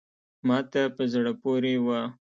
ما 0.47 0.57
ته 0.71 0.81
په 0.95 1.03
زړه 1.13 1.31
پوري 1.41 1.75
وه… 1.85 1.99